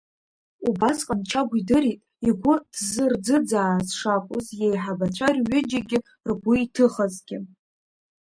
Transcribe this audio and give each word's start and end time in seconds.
Убасҟан 0.67 1.19
Чагә 1.29 1.53
идырит 1.59 1.99
игәы 2.27 2.55
ҭзырӡыӡааз 2.73 3.87
шакәыз 3.99 4.47
иеиҳабацәа 4.57 5.27
рҩыџьегьы 5.37 5.99
ргәы 6.29 6.53
иҭыхазгьы. 6.63 7.37